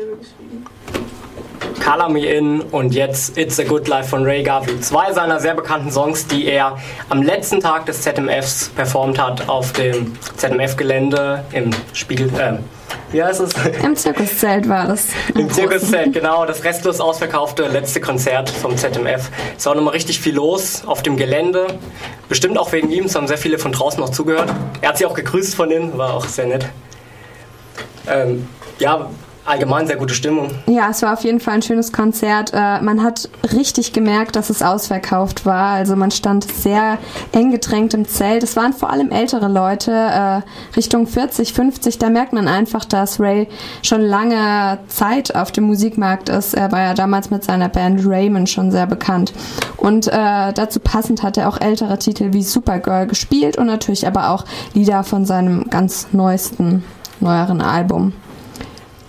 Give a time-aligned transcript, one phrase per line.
[0.00, 0.64] geschrieben.
[1.82, 4.80] Color Me In und jetzt It's a Good Life von Ray Garvey.
[4.80, 6.78] Zwei seiner sehr bekannten Songs, die er
[7.08, 12.28] am letzten Tag des ZMFs performt hat auf dem ZMF-Gelände im Spiegel.
[12.38, 12.58] Äh,
[13.12, 13.52] wie heißt es?
[13.82, 15.08] Im Zirkuszelt war das.
[15.34, 16.44] Im Zirkuszelt, genau.
[16.44, 19.30] Das restlos ausverkaufte letzte Konzert vom ZMF.
[19.56, 21.78] Es war nochmal richtig viel los auf dem Gelände.
[22.28, 23.04] Bestimmt auch wegen ihm.
[23.04, 24.52] Es haben sehr viele von draußen noch zugehört.
[24.80, 26.66] Er hat sie auch gegrüßt von innen, war auch sehr nett.
[28.08, 29.08] Ähm, ja,
[29.46, 30.50] allgemein sehr gute Stimmung.
[30.66, 32.52] Ja, es war auf jeden Fall ein schönes Konzert.
[32.52, 35.74] Äh, man hat richtig gemerkt, dass es ausverkauft war.
[35.74, 36.98] Also man stand sehr
[37.32, 38.42] eng gedrängt im Zelt.
[38.42, 41.98] Es waren vor allem ältere Leute, äh, Richtung 40, 50.
[41.98, 43.48] Da merkt man einfach, dass Ray
[43.82, 46.54] schon lange Zeit auf dem Musikmarkt ist.
[46.54, 49.32] Er war ja damals mit seiner Band Raymond schon sehr bekannt.
[49.76, 54.30] Und äh, dazu passend hat er auch ältere Titel wie Supergirl gespielt und natürlich aber
[54.30, 56.84] auch Lieder von seinem ganz neuesten,
[57.20, 58.12] neueren Album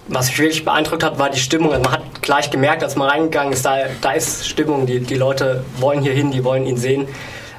[0.07, 1.71] was mich wirklich beeindruckt hat, war die Stimmung.
[1.71, 4.85] Also man hat gleich gemerkt, als man reingegangen ist, da, da ist Stimmung.
[4.85, 7.07] Die, die Leute wollen hier hin, die wollen ihn sehen.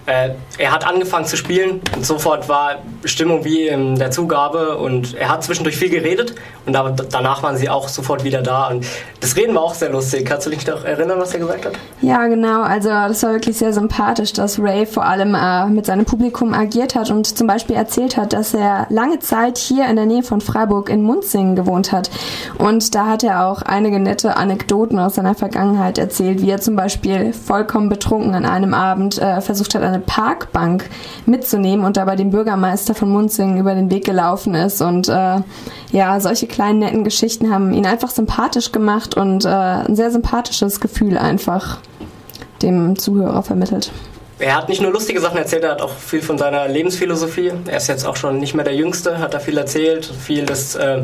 [0.07, 5.15] Äh, er hat angefangen zu spielen und sofort war Stimmung wie in der Zugabe und
[5.15, 6.35] er hat zwischendurch viel geredet
[6.67, 8.85] und da, danach waren sie auch sofort wieder da und
[9.21, 10.27] das Reden war auch sehr lustig.
[10.27, 11.73] Kannst du dich noch erinnern, was er gesagt hat?
[12.03, 12.63] Ja, genau.
[12.63, 16.95] Also das war wirklich sehr sympathisch, dass Ray vor allem äh, mit seinem Publikum agiert
[16.95, 20.41] hat und zum Beispiel erzählt hat, dass er lange Zeit hier in der Nähe von
[20.41, 22.11] Freiburg in Munzingen gewohnt hat
[22.59, 26.77] und da hat er auch einige nette Anekdoten aus seiner Vergangenheit erzählt, wie er zum
[26.77, 30.89] Beispiel vollkommen betrunken an einem Abend äh, versucht hat, eine Parkbank
[31.27, 34.81] mitzunehmen und dabei dem Bürgermeister von Munzingen über den Weg gelaufen ist.
[34.81, 35.41] Und äh,
[35.93, 40.81] ja, solche kleinen netten Geschichten haben ihn einfach sympathisch gemacht und äh, ein sehr sympathisches
[40.81, 41.79] Gefühl einfach
[42.63, 43.93] dem Zuhörer vermittelt.
[44.41, 47.53] Er hat nicht nur lustige Sachen erzählt, er hat auch viel von seiner Lebensphilosophie.
[47.67, 50.77] Er ist jetzt auch schon nicht mehr der Jüngste, hat da viel erzählt, viel das,
[50.77, 51.03] äh,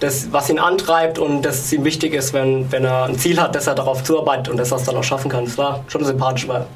[0.00, 3.40] das was ihn antreibt und dass es ihm wichtig ist, wenn, wenn er ein Ziel
[3.40, 5.44] hat, dass er darauf zuarbeitet und dass er es dann auch schaffen kann.
[5.44, 6.66] Es war schon sympathisch, war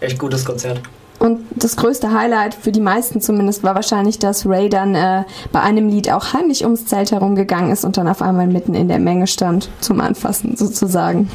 [0.00, 0.80] echt gutes Konzert.
[1.18, 5.60] Und das größte Highlight für die meisten zumindest war wahrscheinlich, dass Ray dann äh, bei
[5.60, 9.00] einem Lied auch heimlich ums Zelt herumgegangen ist und dann auf einmal mitten in der
[9.00, 11.28] Menge stand, zum Anfassen sozusagen.